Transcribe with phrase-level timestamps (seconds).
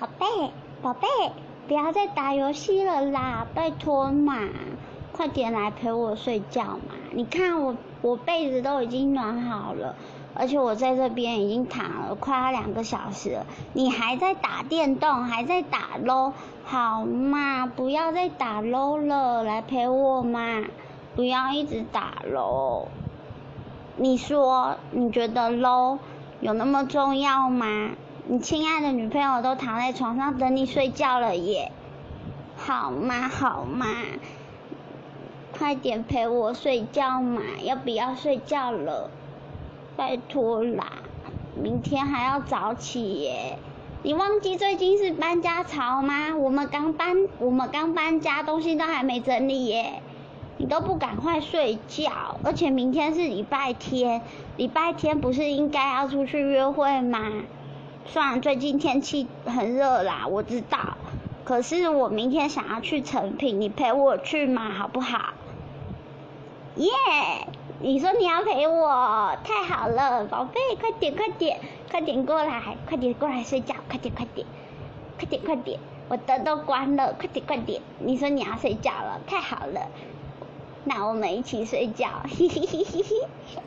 [0.00, 0.26] 宝贝，
[0.80, 1.06] 宝贝，
[1.68, 4.48] 不要再打游戏了啦，拜托嘛，
[5.12, 6.94] 快点来陪我睡觉嘛。
[7.12, 9.94] 你看我，我被子都已经暖好了，
[10.34, 16.32] 而且我在这边已经躺了快要两个小时了，你还在打电动，还在打 LO，
[16.64, 20.64] 好嘛，不要再打 LO 了，来陪我嘛，
[21.14, 22.88] 不要一直打 LO。
[23.98, 25.98] 你说，你觉得 LO
[26.40, 27.90] 有那么重要吗？
[28.32, 31.72] 你亲爱的女朋友都躺在床上等你睡觉了耶，
[32.56, 33.28] 好吗？
[33.28, 33.88] 好吗？
[35.58, 37.42] 快点陪我睡觉嘛！
[37.60, 39.10] 要不要睡觉了？
[39.96, 40.92] 拜托啦，
[41.60, 43.58] 明天还要早起耶。
[44.04, 46.36] 你忘记最近是搬家潮吗？
[46.36, 50.02] 我们刚搬，我们刚搬家，东西都还没整理耶。
[50.56, 52.12] 你都不赶快睡觉，
[52.44, 54.22] 而且明天是礼拜天，
[54.56, 57.18] 礼拜天不是应该要出去约会吗？
[58.06, 60.96] 虽然最近天气很热啦，我知道，
[61.44, 65.34] 可是我明天想要去成品，你陪我去嘛，好不好？
[66.76, 66.88] 耶！
[67.82, 74.46] 你说你要陪我，太好了，宝贝，快点快点快点过来，快点过来睡觉，快点快点，
[75.16, 77.80] 快点快点，我灯都关了，快点快点。
[77.98, 79.88] 你说你要睡觉了，太好了，
[80.84, 83.62] 那我们一起睡觉，嘿嘿嘿嘿嘿。